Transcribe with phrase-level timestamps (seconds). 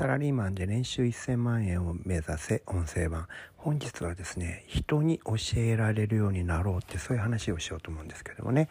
[0.00, 3.28] サラリーマンで年収1000万円を目指せ音声版
[3.58, 8.70] 本日はですね人に教えられるようになろうってそういう話をしようと思うんですけどもね、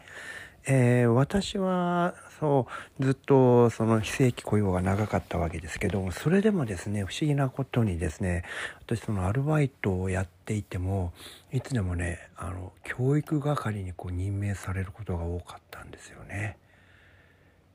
[0.66, 2.66] えー、私はそ
[2.98, 8.42] うずっとその非正規雇用が長かったわけですけどそれでもですね不思議なことにですね
[8.84, 11.12] 私そのアルバイトをやっていても
[11.52, 16.56] いつでもねあの教育係にこう任命されることが多かったんですよね。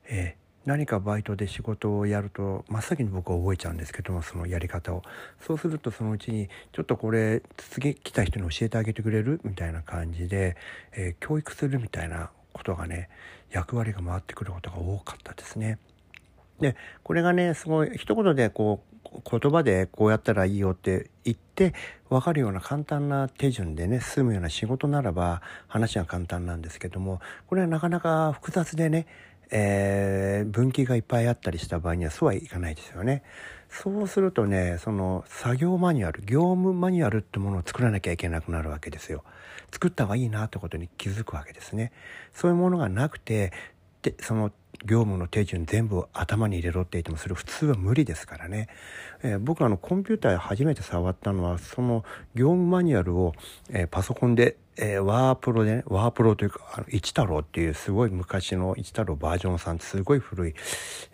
[0.04, 5.02] えー何かバイトで仕事をやると真っ先に僕は覚えちゃうんですけどもそのやり方を
[5.40, 10.56] そうするとそのうちにちょっとこれ次来た人に教えてあげてくれるみたいな感じで、
[10.92, 13.08] えー、教育するみたいなことがね
[13.52, 15.78] 役割が回ってくることが多かったですね。
[16.60, 18.96] でこれがねすごい一言でこう
[19.30, 21.74] 言葉でこうやったらいいよって言って
[22.08, 29.06] 分かるような簡単な手順でね済むような仕事ならば話は簡単なんですけどもこれはなかなか複雑でね
[29.50, 33.22] えー、分岐がいっぱいあったりした場合にはそうはいかないですよね。
[33.68, 39.24] そうするとねその作業マニュアル業務マニュアルってものを作らなきゃいけなくなるわけですよ。
[39.72, 41.92] 作った方がいいなってことに気づくわけですね。
[42.32, 43.52] そういうものがなくて
[44.02, 44.52] でその
[44.84, 48.68] 業務の手順全部頭に入れろって言ってもそれ普通は無理ですからね、
[49.22, 53.34] えー、僕あのコンピューター初めて触ったのはその業務マニュアルを、
[53.70, 60.54] えー、パソコンで、えー、ワープロでねワープロというかあの一太郎っていうすごい昔の一太郎バージョン3すごい古い、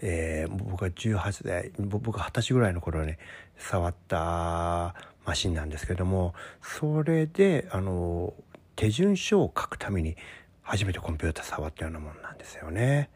[0.00, 3.18] え、僕が18歳僕が20歳ぐらいの頃ね
[3.56, 8.34] 触ったマシンなんですけどもそれであの
[8.76, 10.16] 手順書を書くために
[10.62, 13.10] 初めてコンピューター触ったようなもんなんですよね。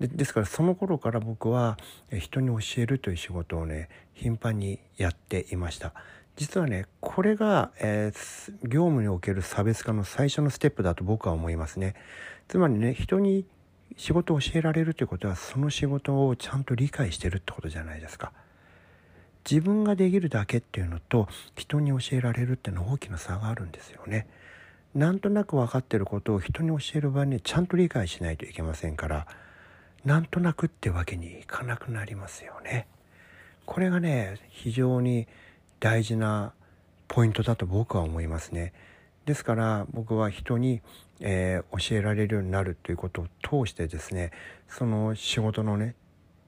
[0.00, 1.78] でですからその頃から僕は
[2.12, 5.94] 人に教えるという仕事をね頻繁にやっていました。
[6.36, 11.94] 実はねこれが、えー、業務における差別化の最初のステップだと僕は思いますね。
[12.48, 13.46] つまりね人に
[13.96, 18.32] 仕事を教えられるということはその仕事をちゃんと理解してるってことじゃないですか。
[19.50, 24.26] 自分ができるだけっていうのと人に教えられるっていうのは大きな差があるんですよね。
[24.94, 29.26] なんとなく分かってることを人に教える場合にちゃんと理解しないといけませんから。
[30.06, 32.86] なんとなくってわけにいかなくなりますよね。
[33.66, 35.26] これがね非常に
[35.80, 36.52] 大事な
[37.08, 38.72] ポイントだと僕は思いますね。
[39.24, 40.80] ですから僕は人に、
[41.18, 44.30] えー、教えられるようになるということを通してですね
[44.68, 45.96] その仕事のね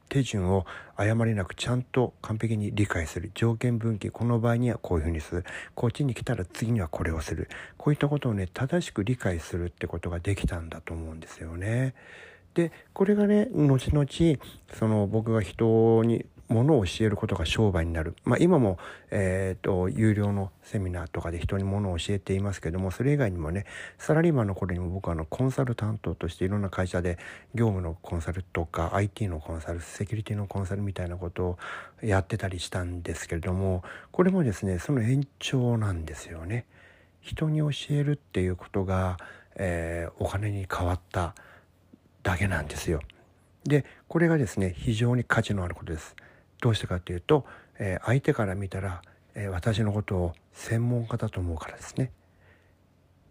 [0.09, 0.65] 手順を
[0.97, 5.45] 誤りなくちゃんと完璧に理解する条件分岐この場合にはこういうふうにする
[5.75, 11.95] こっちに来たら次にはこれをするこういったことをね正しく理解するってことができたんだと思うんですよね。
[12.59, 14.09] でこれがね後々
[14.75, 18.79] その僕が人にものを教えることが商売になる、まあ、今も、
[19.13, 23.65] えーと、有料のセミナーとかで人にものを教えていますけどもそれ以外にもね
[23.97, 27.17] サラリーマンの頃にも僕はあのコンサル担当としていろんな会社で
[27.55, 31.59] 業務のコンサルとか IT のコンサルセキュリティのコンサルみたいなことを
[32.03, 36.65] やってたりしたんですけれどもこれもですねその延長なんですよね。
[37.21, 39.19] 人に教えるっていうことが、
[39.55, 41.35] えー、お金に変わった
[42.29, 43.01] だけなんですよ。
[43.65, 46.15] でこれがですね非常に価値のあることです。
[46.61, 47.47] どうしてかっていうと、
[47.79, 49.01] えー、相手から見たら、
[49.35, 52.11] えー、私のことを専門家だと思うからですね。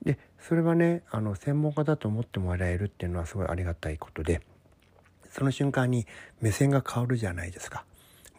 [0.03, 4.41] でそれはねあの専門家だと思ってもらえるっていうのはすごいありがたいことで
[5.29, 6.07] その瞬間に
[6.41, 7.85] 目線が変わるじゃないですか。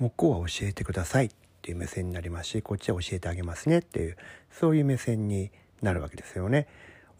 [0.01, 1.31] 向こうは教えてくださいっ
[1.63, 4.17] ていう目線になりますしこっちは教えてあげますねっていう
[4.51, 5.53] そういう目線に
[5.83, 6.67] なるわけですよね。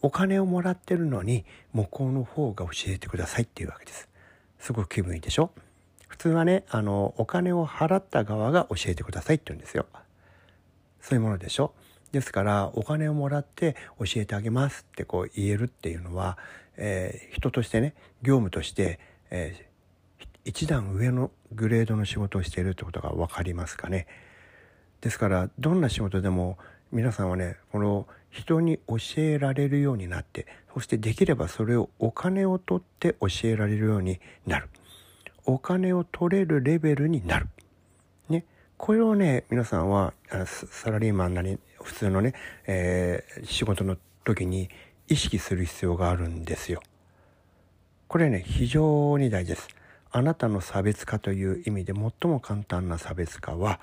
[0.01, 4.07] お金をもらってるのに向こうの方が教えてくださいっていうわけです。
[4.59, 5.51] すごく気分いいでしょ？
[6.07, 9.85] 普通はね、あの、お金を払った側が教えてくださいって言うんですよ。
[11.01, 11.73] そういうものでしょ？
[12.11, 16.37] ですから、お金をもらって教えてあげますってこう言えるっていうのは、
[16.75, 18.99] えー、人としてね、業務として、
[19.29, 24.07] えー、一段上のグレードの仕事をしているってことが分かりますかね？
[25.01, 26.57] ですから、どんな仕事でも
[26.91, 34.69] 皆さんはね、この人に教えられるようになってそしてできればそれをお金を取って教えられるようになる。
[35.45, 37.47] お金を取れるレベルになる。
[38.29, 38.45] ね。
[38.77, 40.13] これをね皆さんは
[40.45, 42.33] サラリーマンなり普通のね、
[42.67, 44.69] えー、仕事の時に
[45.07, 46.81] 意識する必要があるんですよ。
[48.07, 49.67] これね非常に大事です。
[50.11, 53.79] あなたの差別化という意味で最も簡単な差別化は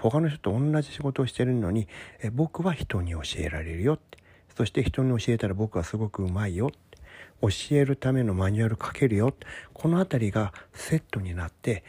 [0.00, 1.88] 他の人と同じ仕事をしてるのに
[2.32, 4.18] 僕は人に教えられるよって。
[4.56, 6.76] そして人に教えたら僕はすごくうまいよって。
[7.42, 9.34] 教えるためのマニュアル書けるよ
[9.74, 11.84] この辺りがセットになって、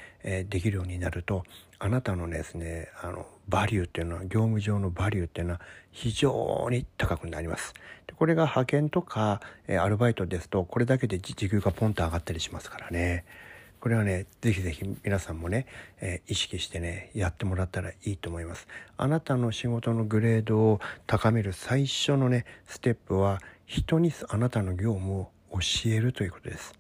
[0.50, 1.44] できるようになると
[1.80, 5.62] あなたのですねあのバリューっていうのは業務上のバリューっていうのは
[5.92, 7.74] 非常に高くなります。
[8.18, 13.24] これが派遣とか、アルバイトですとこれだけで時給がポンと上がったりしますからね。
[13.80, 15.66] これはね是非是非皆さんもね、
[16.02, 18.68] えー、意識してねやってもらったらいいと思います。
[18.98, 26.74] あなたの仕事のグレードを高める最初のねステップは人にあなたの業務を教えるということです。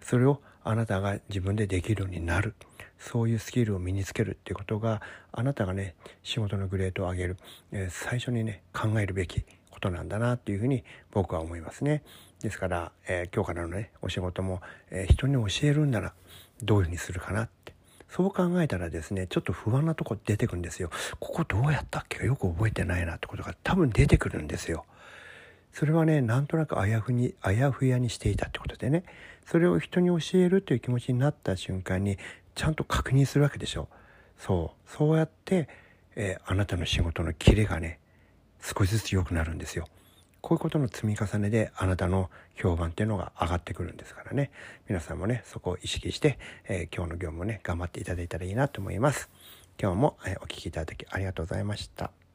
[0.00, 2.54] それをあなたが自分でできるようになる。
[2.98, 5.02] そういうスキルを身につけるっていうことが
[5.32, 7.36] あなたがね仕事のグレードを上げる、
[7.72, 9.44] えー、最初にね考えるべき
[9.76, 12.02] ことなんだなっていうふうに僕は思いますね。
[12.40, 16.14] ですから、えー、今日からのねお仕事も、えー、人に教えるんなら
[16.62, 17.74] どういうふうにするかなって
[18.08, 20.90] そう考えたらですねちょっと不安なとこ出てくるんですよ。
[21.20, 22.24] ここどうやったっけ？
[22.24, 24.86] よく覚えてないなってことが多分出てくるんですよ。
[25.72, 29.04] それはねなんとなくあやふにあやふやにしていたってことでね
[29.44, 32.16] それを人に教えるという気持ちになった瞬間に
[32.54, 33.88] ちゃんと確認するわけでしょ
[34.38, 35.68] そうそうやって、
[36.14, 37.98] えー、あなたの仕事のキレがね
[38.66, 39.86] 少しずつ良くなるんですよ。
[40.40, 44.50] こういうことの積み重ねであなたの評判っていうのが上がってくるんですからね。
[44.88, 49.28] 皆さんもね、そこを意識して、えー、今日の業務をね、頑張っていただいたらいいなと思います。
[49.80, 52.25] 今日も、え、お聴きいただきありがとうございました。